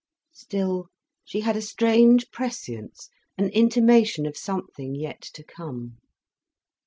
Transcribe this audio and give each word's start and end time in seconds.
Still 0.33 0.87
she 1.23 1.41
had 1.41 1.55
a 1.55 1.61
strange 1.61 2.31
prescience, 2.31 3.07
an 3.37 3.49
intimation 3.49 4.25
of 4.25 4.35
something 4.35 4.95
yet 4.95 5.21
to 5.35 5.43
come. 5.43 5.99